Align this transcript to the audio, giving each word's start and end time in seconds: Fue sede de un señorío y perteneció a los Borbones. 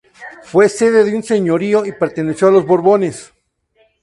Fue 0.45 0.67
sede 0.67 1.03
de 1.03 1.15
un 1.15 1.21
señorío 1.21 1.85
y 1.85 1.91
perteneció 1.91 2.47
a 2.47 2.51
los 2.51 2.65
Borbones. 2.65 3.33